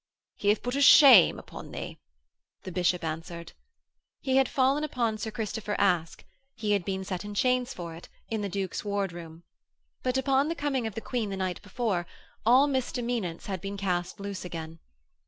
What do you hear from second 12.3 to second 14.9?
all misdemeanants had been cast loose again.